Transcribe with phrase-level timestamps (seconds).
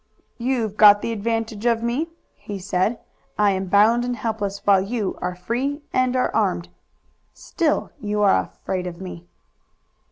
[0.39, 2.99] "You've got the advantage of me," he said.
[3.37, 6.69] "I am bound and helpless, while you are free and are armed.
[7.35, 9.27] Still you are afraid of me."